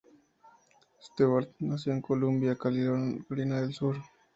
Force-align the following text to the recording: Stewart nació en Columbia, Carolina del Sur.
Stewart 0.99 1.51
nació 1.59 1.93
en 1.93 2.01
Columbia, 2.01 2.55
Carolina 2.55 3.61
del 3.61 3.71
Sur. 3.75 3.97